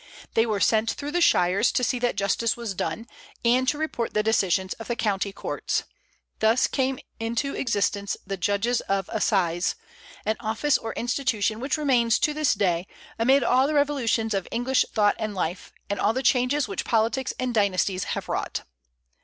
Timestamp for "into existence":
7.19-8.17